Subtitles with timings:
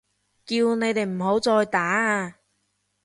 [0.47, 2.37] 叫你哋唔好再打啊！